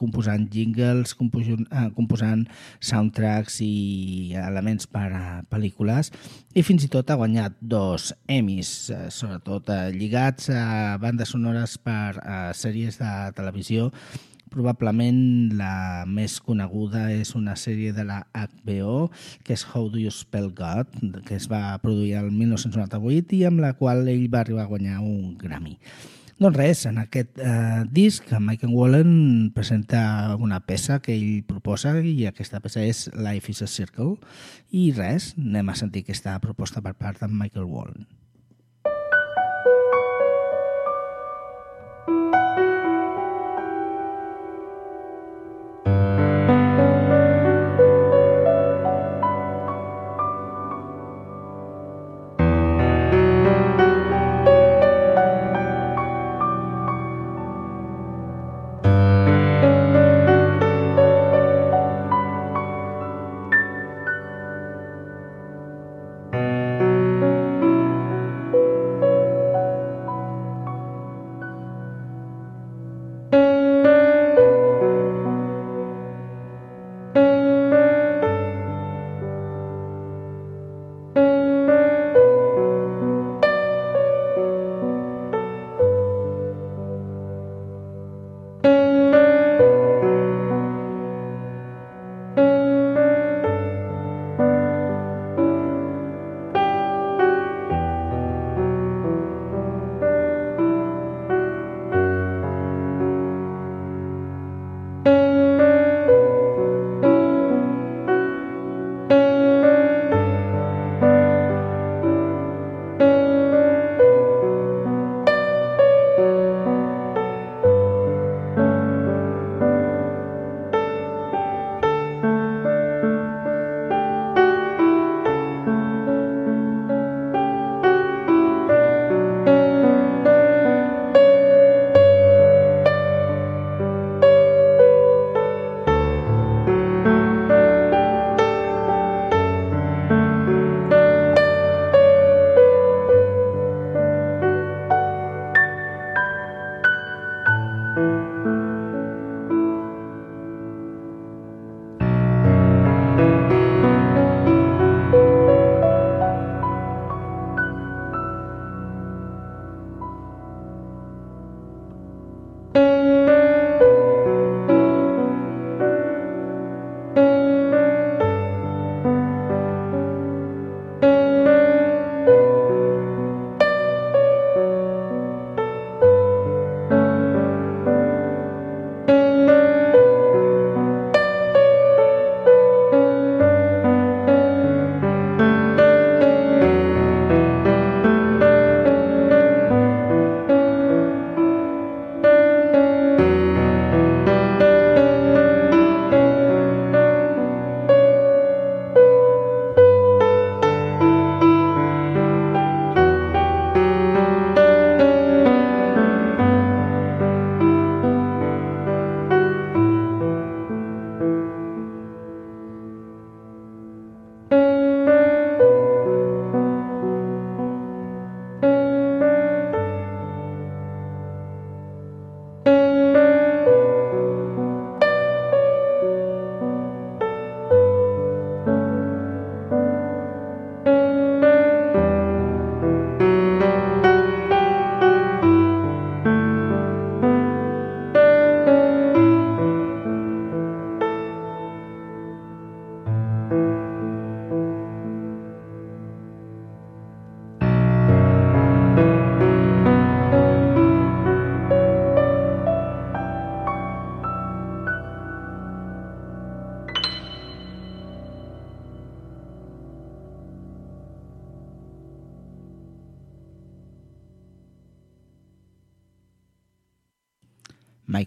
composant 0.00 0.46
jingles, 0.52 1.14
composant, 1.18 1.66
eh, 1.66 1.88
composant 1.96 2.44
soundtracks 2.78 3.60
i 3.66 4.36
elements 4.38 4.86
per 4.90 5.08
a 5.16 5.24
pel·lícules, 5.50 6.12
i 6.54 6.64
fins 6.66 6.86
i 6.86 6.92
tot 6.92 7.10
ha 7.10 7.18
guanyat 7.18 7.58
dos 7.60 8.10
Emmys, 8.30 8.72
eh, 8.94 9.06
sobretot 9.14 9.70
eh, 9.74 9.90
lligats 9.96 10.50
a 10.54 10.96
bandes 11.02 11.34
sonores 11.34 11.76
per 11.82 12.18
a 12.22 12.40
sèries 12.56 13.00
de 13.02 13.14
televisió, 13.36 13.90
Probablement 14.50 15.54
la 15.58 16.04
més 16.10 16.38
coneguda 16.42 17.06
és 17.14 17.34
una 17.38 17.56
sèrie 17.58 17.94
de 17.96 18.04
la 18.06 18.24
HBO, 18.34 19.10
que 19.46 19.54
és 19.54 19.66
How 19.66 19.90
Do 19.92 20.00
You 20.02 20.10
Spell 20.14 20.50
God, 20.56 20.96
que 21.26 21.36
es 21.38 21.46
va 21.50 21.78
produir 21.82 22.16
el 22.20 22.32
1998 22.34 23.38
i 23.38 23.44
amb 23.48 23.62
la 23.62 23.74
qual 23.78 24.08
ell 24.10 24.26
va 24.32 24.42
arribar 24.42 24.66
a 24.66 24.72
guanyar 24.72 24.98
un 25.04 25.36
Grammy. 25.38 25.78
Doncs 26.40 26.56
res, 26.56 26.86
en 26.88 26.96
aquest 26.96 27.36
eh, 27.36 27.82
disc, 27.92 28.30
Michael 28.40 28.72
Wallen 28.72 29.10
presenta 29.52 30.38
una 30.40 30.62
peça 30.64 30.96
que 31.04 31.12
ell 31.12 31.42
proposa 31.44 31.92
i 32.00 32.24
aquesta 32.30 32.62
peça 32.64 32.80
és 32.80 33.10
Life 33.12 33.52
is 33.52 33.60
a 33.60 33.68
Circle. 33.68 34.14
I 34.72 34.86
res, 34.96 35.34
anem 35.36 35.68
a 35.68 35.76
sentir 35.76 36.06
aquesta 36.06 36.38
proposta 36.40 36.80
per 36.80 36.94
part 36.96 37.20
d'en 37.20 37.36
Michael 37.36 37.68
Wallen. 37.68 38.08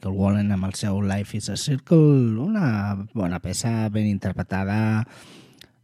Michael 0.03 0.19
Wallen 0.19 0.51
amb 0.51 0.65
el 0.67 0.73
seu 0.75 0.97
Life 1.01 1.37
is 1.37 1.47
a 1.47 1.55
Circle, 1.55 2.35
una 2.43 3.07
bona 3.13 3.39
peça 3.39 3.87
ben 3.87 4.03
interpretada, 4.05 5.07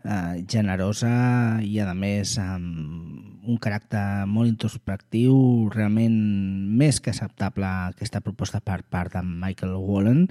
eh, 0.04 0.44
generosa 0.44 1.62
i 1.64 1.80
a 1.80 1.94
més 1.96 2.34
amb 2.38 3.48
un 3.48 3.58
caràcter 3.64 4.28
molt 4.28 4.52
introspectiu, 4.52 5.70
realment 5.72 6.20
més 6.76 7.00
que 7.00 7.14
acceptable 7.14 7.64
aquesta 7.64 8.20
proposta 8.20 8.60
per 8.60 8.82
part 8.84 9.16
de 9.16 9.24
Michael 9.24 9.80
Wallen, 9.80 10.28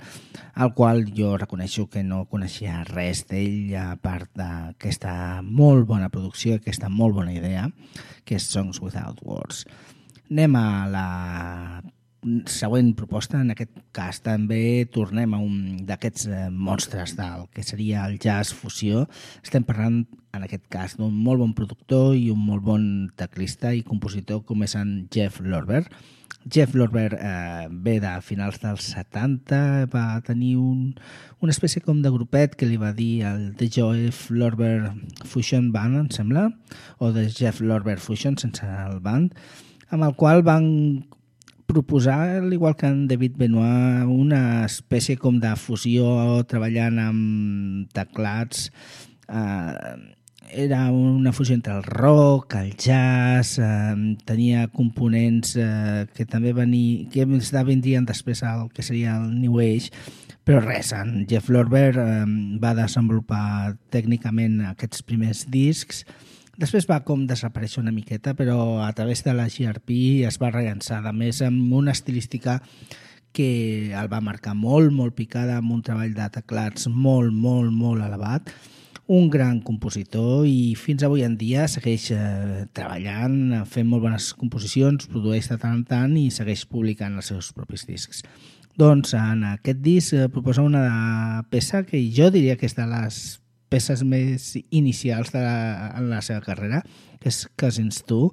al 0.52 0.74
qual 0.74 1.06
jo 1.08 1.38
reconeixo 1.38 1.88
que 1.88 2.04
no 2.04 2.26
coneixia 2.28 2.84
res 2.92 3.24
d'ell 3.24 3.72
a 3.72 3.96
part 3.96 4.28
d'aquesta 4.36 5.40
molt 5.42 5.88
bona 5.88 6.12
producció, 6.12 6.60
aquesta 6.60 6.92
molt 6.92 7.16
bona 7.16 7.32
idea, 7.32 7.70
que 8.26 8.36
és 8.36 8.52
Songs 8.52 8.82
Without 8.84 9.24
Words. 9.24 9.64
Anem 10.28 10.60
a 10.60 10.68
la 10.92 11.06
següent 12.50 12.92
proposta, 12.98 13.38
en 13.38 13.52
aquest 13.54 13.76
cas 13.94 14.18
també 14.24 14.88
tornem 14.90 15.34
a 15.34 15.40
un 15.42 15.84
d'aquests 15.86 16.26
eh, 16.26 16.44
monstres 16.50 17.14
del 17.18 17.46
que 17.54 17.62
seria 17.62 18.04
el 18.08 18.18
jazz 18.18 18.52
fusió. 18.54 19.06
Estem 19.44 19.64
parlant, 19.66 20.02
en 20.34 20.46
aquest 20.46 20.66
cas, 20.72 20.96
d'un 20.98 21.14
molt 21.14 21.42
bon 21.44 21.54
productor 21.54 22.16
i 22.18 22.28
un 22.34 22.40
molt 22.42 22.64
bon 22.66 22.84
teclista 23.16 23.72
i 23.74 23.84
compositor 23.86 24.42
com 24.48 24.64
és 24.66 24.74
en 24.78 24.94
Jeff 25.14 25.40
Lorber. 25.44 25.84
Jeff 26.48 26.74
Lorber 26.74 27.12
eh, 27.20 27.68
ve 27.70 27.98
de 28.00 28.12
finals 28.24 28.58
dels 28.62 28.88
70, 28.94 29.86
va 29.92 30.20
tenir 30.24 30.56
un, 30.56 30.94
una 31.44 31.54
espècie 31.54 31.82
com 31.84 32.00
de 32.02 32.12
grupet 32.14 32.56
que 32.56 32.66
li 32.66 32.78
va 32.80 32.94
dir 32.96 33.22
el 33.28 33.52
The 33.58 33.68
Jeff 33.74 34.30
Lorber 34.30 34.90
Fusion 35.28 35.70
Band, 35.74 36.00
em 36.02 36.10
sembla, 36.14 36.48
o 36.98 37.12
The 37.12 37.28
Jeff 37.30 37.60
Lorber 37.60 37.98
Fusion 38.02 38.38
sense 38.40 38.64
el 38.64 38.98
band, 39.04 39.36
amb 39.90 40.08
el 40.08 40.16
qual 40.16 40.42
van 40.46 40.66
proposar, 41.68 42.40
al 42.40 42.52
igual 42.52 42.74
que 42.76 42.86
en 42.88 43.06
David 43.06 43.36
Benoit, 43.36 44.08
una 44.08 44.64
espècie 44.64 45.18
com 45.20 45.36
de 45.38 45.52
fusió 45.60 46.40
treballant 46.48 46.96
amb 47.02 47.90
teclats. 47.92 48.70
Eh, 49.28 49.96
era 50.48 50.86
una 50.90 51.34
fusió 51.36 51.54
entre 51.54 51.74
el 51.76 51.84
rock, 51.84 52.56
el 52.56 52.72
jazz, 52.72 53.58
eh, 53.60 54.16
tenia 54.24 54.64
components 54.72 55.58
eh, 55.60 56.06
que 56.16 56.24
també 56.24 56.54
venir, 56.56 57.10
que 57.12 57.28
vindrien 57.28 58.08
després 58.08 58.42
al 58.42 58.70
que 58.72 58.82
seria 58.82 59.18
el 59.20 59.28
New 59.36 59.60
Age, 59.60 59.92
però 60.48 60.62
res, 60.64 60.94
en 60.96 61.26
Jeff 61.28 61.52
Lorber 61.52 61.92
eh, 62.00 62.24
va 62.56 62.72
desenvolupar 62.80 63.76
tècnicament 63.92 64.62
aquests 64.72 65.04
primers 65.04 65.44
discs 65.52 66.06
Després 66.58 66.88
va 66.90 67.04
com 67.06 67.20
desaparèixer 67.22 67.78
una 67.84 67.94
miqueta, 67.94 68.32
però 68.34 68.80
a 68.82 68.88
través 68.92 69.22
de 69.22 69.30
la 69.30 69.46
GRP 69.46 70.24
es 70.26 70.40
va 70.42 70.50
rellençar, 70.50 71.04
a 71.06 71.12
més 71.14 71.38
amb 71.46 71.70
una 71.78 71.94
estilística 71.94 72.56
que 73.30 73.92
el 73.94 74.10
va 74.10 74.18
marcar 74.18 74.56
molt, 74.58 74.90
molt 74.90 75.14
picada, 75.14 75.60
amb 75.60 75.70
un 75.76 75.84
treball 75.86 76.16
de 76.16 76.26
teclats 76.34 76.88
molt, 76.90 77.30
molt, 77.30 77.70
molt 77.70 78.02
elevat, 78.02 78.50
un 79.06 79.30
gran 79.30 79.60
compositor 79.62 80.48
i 80.50 80.74
fins 80.76 81.06
avui 81.06 81.22
en 81.24 81.38
dia 81.38 81.68
segueix 81.70 82.10
eh, 82.12 82.66
treballant, 82.74 83.62
fent 83.70 83.86
molt 83.86 84.08
bones 84.08 84.32
composicions, 84.36 85.06
produeix 85.08 85.46
de 85.48 85.56
tant 85.62 85.78
en 85.78 85.84
tant 85.86 86.18
i 86.18 86.26
segueix 86.34 86.66
publicant 86.66 87.14
els 87.14 87.30
seus 87.30 87.54
propis 87.54 87.86
discs. 87.86 88.26
Doncs 88.78 89.14
en 89.14 89.46
aquest 89.54 89.80
disc 89.86 90.18
eh, 90.18 90.26
proposa 90.26 90.66
una 90.66 91.44
peça 91.54 91.86
que 91.86 92.02
jo 92.14 92.32
diria 92.34 92.58
que 92.58 92.66
és 92.66 92.74
de 92.74 92.90
les 92.90 93.38
peces 93.68 94.04
més 94.04 94.54
inicials 94.70 95.32
de 95.34 95.42
la, 95.44 95.92
en 95.98 96.08
la 96.10 96.22
seva 96.24 96.40
carrera, 96.44 96.82
que 97.20 97.32
és 97.32 97.44
Cousins 97.58 98.02
2, 98.08 98.30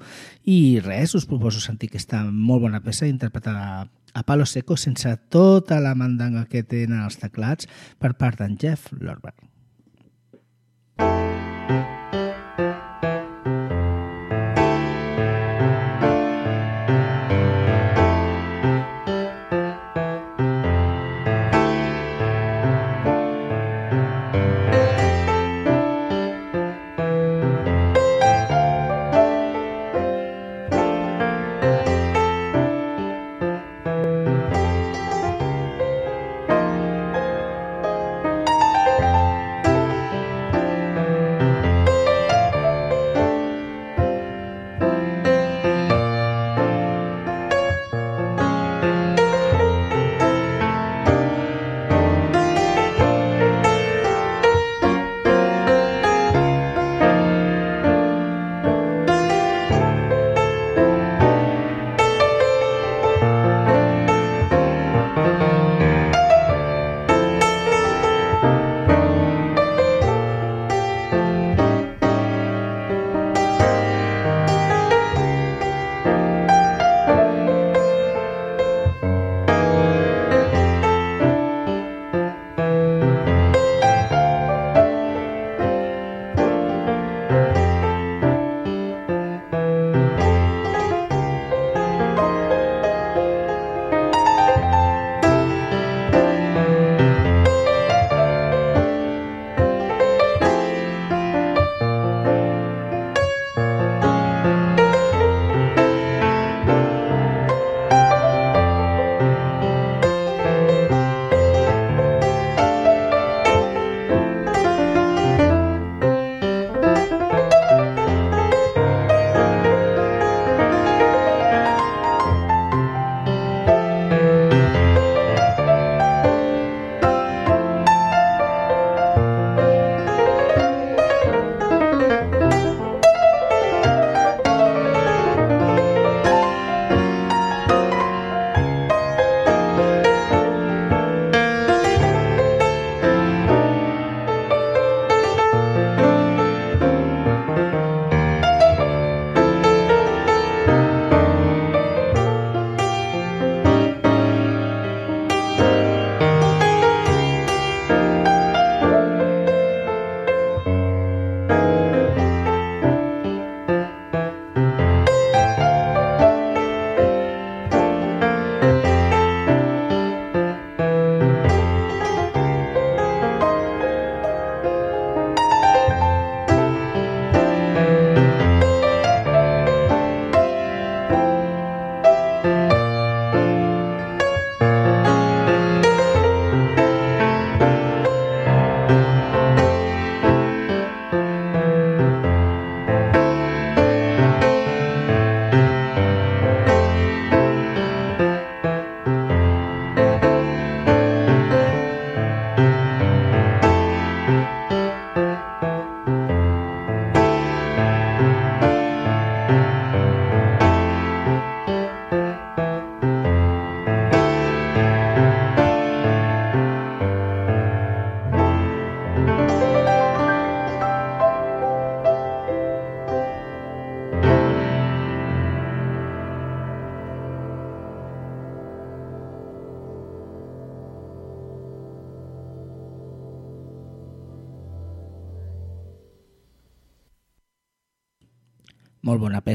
i 0.52 0.60
res, 0.86 1.16
us 1.18 1.28
proposo 1.30 1.64
sentir 1.64 1.92
aquesta 1.92 2.24
molt 2.30 2.66
bona 2.68 2.84
peça 2.86 3.10
interpretada 3.10 3.88
a 4.16 4.24
palo 4.24 4.46
seco 4.48 4.78
sense 4.80 5.12
tota 5.30 5.82
la 5.84 5.96
mandanga 5.96 6.46
que 6.48 6.64
tenen 6.64 7.04
els 7.04 7.20
teclats 7.20 7.68
per 8.00 8.16
part 8.16 8.40
d'en 8.40 8.56
Jeff 8.62 8.94
Lorber. 8.96 9.36
Molt 11.02 11.70
bona 11.76 11.95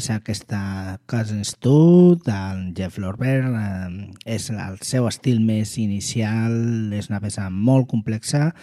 peça 0.01 0.15
aquesta 0.17 0.99
Cousins 1.05 1.59
2 1.61 2.23
del 2.25 2.73
Jeff 2.73 2.97
Lorber. 2.97 3.45
Eh, 3.45 4.33
és 4.33 4.49
el 4.49 4.79
seu 4.81 5.05
estil 5.11 5.43
més 5.45 5.75
inicial, 5.77 6.55
és 6.97 7.11
una 7.11 7.21
peça 7.21 7.51
molt 7.53 7.91
complexa 7.91 8.55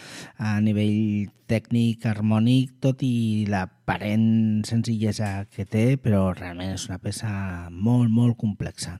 a 0.41 0.55
nivell 0.65 1.29
tècnic, 1.47 2.07
harmònic, 2.09 2.71
tot 2.81 3.03
i 3.05 3.45
l'aparent 3.47 4.65
senzillesa 4.65 5.45
que 5.53 5.67
té, 5.69 5.83
però 6.01 6.31
realment 6.33 6.73
és 6.73 6.87
una 6.89 6.97
peça 6.97 7.29
molt, 7.69 8.09
molt 8.09 8.33
complexa. 8.41 8.95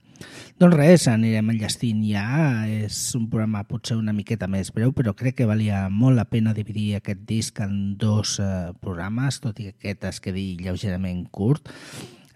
Doncs 0.61 0.77
res, 0.77 1.07
anirem 1.09 1.49
enllestint 1.55 2.05
ja. 2.05 2.27
És 2.69 2.99
un 3.17 3.25
programa 3.31 3.65
potser 3.65 3.97
una 3.97 4.13
miqueta 4.13 4.45
més 4.45 4.69
breu, 4.75 4.93
però 4.93 5.15
crec 5.17 5.39
que 5.41 5.49
valia 5.49 5.87
molt 5.89 6.21
la 6.21 6.27
pena 6.29 6.53
dividir 6.53 6.99
aquest 6.99 7.25
disc 7.25 7.63
en 7.65 7.97
dos 7.97 8.37
eh, 8.37 8.69
programes, 8.77 9.41
tot 9.41 9.57
i 9.57 9.71
que 9.71 9.75
aquest 9.79 10.05
es 10.13 10.21
quedi 10.21 10.45
lleugerament 10.61 11.25
curt 11.33 11.73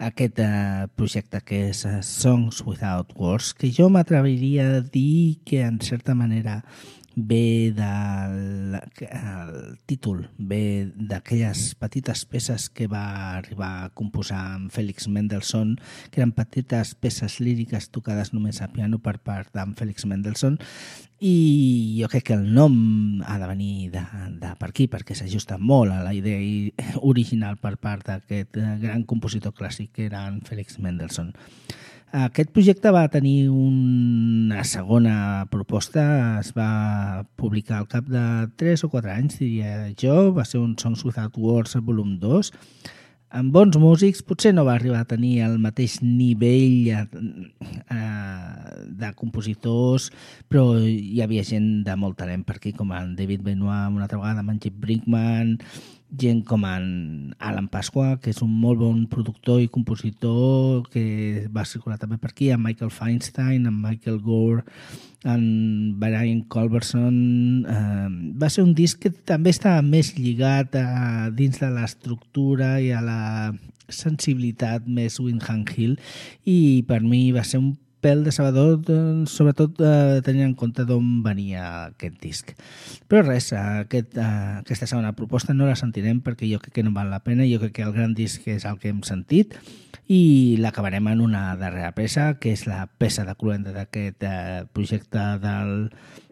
aquest 0.02 0.40
eh, 0.42 0.88
projecte 0.98 1.42
que 1.46 1.68
és 1.70 1.84
eh, 1.86 2.00
Songs 2.06 2.64
Without 2.66 3.14
Words, 3.20 3.54
que 3.54 3.70
jo 3.74 3.90
m'atreviria 3.94 4.68
a 4.78 4.82
dir 4.82 5.38
que 5.46 5.62
en 5.62 5.80
certa 5.86 6.16
manera 6.18 6.62
ve 7.16 7.74
del 7.76 8.80
el 9.00 9.78
títol, 9.86 10.30
ve 10.38 10.92
d'aquelles 10.96 11.76
petites 11.76 12.26
peces 12.26 12.70
que 12.70 12.88
va 12.88 13.38
arribar 13.38 13.72
a 13.84 13.90
composar 13.90 14.42
amb 14.56 14.72
Félix 14.72 15.08
Mendelssohn, 15.08 15.78
que 16.10 16.22
eren 16.22 16.32
petites 16.32 16.96
peces 16.96 17.40
líriques 17.44 17.90
tocades 17.92 18.34
només 18.34 18.62
a 18.62 18.72
piano 18.72 19.00
per 19.00 19.20
part 19.20 19.52
d'en 19.56 19.76
Félix 19.76 20.08
Mendelssohn, 20.08 20.58
i 21.22 22.00
jo 22.00 22.10
crec 22.10 22.32
que 22.32 22.38
el 22.40 22.48
nom 22.56 23.22
ha 23.28 23.38
de 23.38 23.48
venir 23.52 23.92
de, 23.94 24.02
de 24.42 24.56
per 24.58 24.72
aquí, 24.72 24.88
perquè 24.90 25.14
s'ajusta 25.18 25.60
molt 25.62 25.94
a 25.94 26.02
la 26.02 26.16
idea 26.18 26.40
original 27.14 27.60
per 27.62 27.76
part 27.78 28.08
d'aquest 28.08 28.58
gran 28.82 29.06
compositor 29.06 29.54
clàssic 29.54 29.92
que 29.94 30.08
era 30.10 30.26
en 30.32 30.42
Félix 30.48 30.80
Mendelssohn. 30.80 31.36
Aquest 32.12 32.50
projecte 32.52 32.92
va 32.92 33.06
tenir 33.08 33.48
una 33.48 34.66
segona 34.68 35.46
proposta, 35.52 36.04
es 36.42 36.50
va 36.52 37.24
publicar 37.40 37.78
al 37.78 37.88
cap 37.88 38.10
de 38.12 38.24
3 38.60 38.84
o 38.84 38.90
4 38.92 39.14
anys, 39.14 39.38
diria 39.40 39.86
jo, 39.96 40.34
va 40.36 40.44
ser 40.44 40.60
un 40.60 40.74
Songs 40.76 41.06
Without 41.08 41.38
Words 41.40 41.78
volum 41.88 42.18
2, 42.20 42.52
amb 43.40 43.56
bons 43.56 43.80
músics, 43.80 44.20
potser 44.28 44.52
no 44.52 44.66
va 44.68 44.76
arribar 44.76 45.06
a 45.06 45.08
tenir 45.08 45.38
el 45.46 45.56
mateix 45.64 46.02
nivell 46.04 46.92
eh, 46.92 47.06
de 48.92 49.14
compositors, 49.16 50.10
però 50.52 50.66
hi 50.84 51.24
havia 51.24 51.48
gent 51.48 51.86
de 51.88 51.96
molt 51.96 52.20
talent 52.20 52.44
per 52.44 52.58
aquí, 52.60 52.76
com 52.76 52.92
en 52.92 53.16
David 53.16 53.48
Benoit, 53.48 53.88
una 53.88 54.04
altra 54.10 54.20
vegada, 54.20 54.44
amb 54.44 54.52
en 54.52 54.60
Jeff 54.60 54.76
Brinkman, 54.84 55.56
gent 56.12 56.44
com 56.46 56.66
en 56.68 57.36
Alan 57.40 57.68
Pasqua, 57.72 58.18
que 58.22 58.32
és 58.34 58.42
un 58.44 58.52
molt 58.52 58.82
bon 58.82 59.06
productor 59.12 59.62
i 59.64 59.70
compositor 59.72 60.84
que 60.92 61.48
va 61.54 61.66
circular 61.68 61.98
també 62.02 62.20
per 62.20 62.32
aquí, 62.34 62.52
amb 62.52 62.68
Michael 62.68 62.92
Feinstein, 62.92 63.68
amb 63.70 63.86
Michael 63.86 64.20
Gore, 64.26 64.66
en 65.24 65.44
Brian 66.02 66.42
Culberson. 66.52 67.16
Eh, 67.64 68.08
va 68.42 68.50
ser 68.50 68.66
un 68.66 68.74
disc 68.76 69.00
que 69.02 69.12
també 69.12 69.54
estava 69.54 69.82
més 69.86 70.14
lligat 70.18 70.76
a, 70.76 71.30
dins 71.36 71.62
de 71.62 71.70
l'estructura 71.72 72.80
i 72.82 72.92
a 72.92 73.04
la 73.06 73.22
sensibilitat 73.92 74.88
més 74.88 75.20
Windham 75.20 75.66
Hill 75.68 75.98
i 76.48 76.84
per 76.88 77.02
mi 77.04 77.30
va 77.36 77.44
ser 77.44 77.60
un 77.60 77.74
pèl 78.02 78.24
de 78.26 78.34
Salvador, 78.34 78.80
doncs, 78.86 79.34
sobretot 79.38 79.80
eh, 79.86 80.22
tenint 80.26 80.50
en 80.50 80.56
compte 80.58 80.86
d'on 80.90 81.22
venia 81.26 81.66
aquest 81.92 82.18
disc. 82.24 82.54
Però 83.12 83.22
res, 83.26 83.52
aquest, 83.58 84.18
eh, 84.18 84.62
aquesta 84.62 84.90
segona 84.90 85.14
proposta 85.18 85.54
no 85.54 85.70
la 85.70 85.78
sentirem 85.80 86.24
perquè 86.26 86.50
jo 86.50 86.60
crec 86.64 86.80
que 86.80 86.86
no 86.86 86.96
val 86.96 87.14
la 87.14 87.22
pena, 87.26 87.48
jo 87.50 87.62
crec 87.62 87.78
que 87.78 87.86
el 87.88 87.94
gran 87.96 88.16
disc 88.18 88.48
és 88.50 88.66
el 88.66 88.82
que 88.82 88.90
hem 88.92 89.04
sentit 89.08 89.56
i 90.12 90.58
l'acabarem 90.60 91.08
en 91.08 91.22
una 91.24 91.46
darrera 91.56 91.94
peça, 91.96 92.34
que 92.42 92.52
és 92.52 92.66
la 92.68 92.88
peça 93.00 93.24
de 93.28 93.38
cloenda 93.40 93.72
d'aquest 93.76 94.26
eh, 94.28 94.66
projecte 94.74 95.30
del 95.44 95.92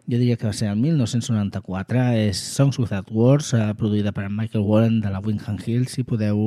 jo 0.09 0.17
diria 0.17 0.37
que 0.41 0.47
va 0.47 0.53
ser 0.57 0.71
el 0.71 0.79
1994, 0.81 2.01
és 2.17 2.39
Songs 2.41 2.79
Without 2.81 3.11
Words, 3.13 3.53
eh, 3.53 3.67
produïda 3.77 4.09
per 4.11 4.25
Michael 4.25 4.65
Warren 4.65 5.01
de 5.03 5.11
la 5.13 5.21
Windham 5.21 5.59
Hill, 5.61 5.85
si 5.85 6.01
podeu 6.01 6.39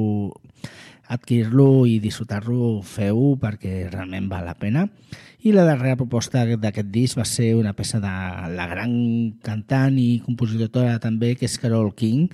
adquirir-lo 1.08 1.84
i 1.88 1.98
disfrutar-lo, 2.02 2.80
feu 2.86 3.34
perquè 3.40 3.88
realment 3.90 4.28
val 4.30 4.46
la 4.46 4.56
pena. 4.58 4.86
I 5.42 5.50
la 5.50 5.64
darrera 5.66 5.98
proposta 5.98 6.44
d'aquest 6.46 6.92
disc 6.94 7.18
va 7.18 7.26
ser 7.26 7.56
una 7.58 7.72
peça 7.74 7.98
de 8.02 8.12
la 8.54 8.68
gran 8.70 8.92
cantant 9.42 9.98
i 9.98 10.22
compositora 10.22 11.00
també, 11.02 11.34
que 11.34 11.48
és 11.50 11.58
Carol 11.58 11.90
King, 11.98 12.28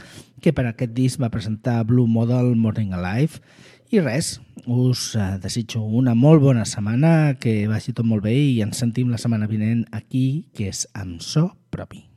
que 0.44 0.52
per 0.52 0.66
aquest 0.68 0.92
disc 0.92 1.20
va 1.20 1.32
presentar 1.32 1.80
Blue 1.88 2.06
Model 2.06 2.52
Morning 2.56 2.92
Alive. 2.92 3.40
I 3.88 4.02
res, 4.04 4.34
us 4.66 5.14
eh, 5.16 5.30
desitjo 5.40 5.80
una 5.80 6.12
molt 6.14 6.44
bona 6.44 6.66
setmana, 6.68 7.38
que 7.40 7.62
vagi 7.70 7.96
tot 7.96 8.04
molt 8.04 8.26
bé 8.28 8.36
i 8.36 8.60
ens 8.66 8.84
sentim 8.84 9.08
la 9.08 9.22
setmana 9.22 9.48
vinent 9.48 9.86
aquí, 9.96 10.44
que 10.52 10.68
és 10.68 10.84
amb 10.92 11.24
so 11.24 11.48
propi. 11.72 12.07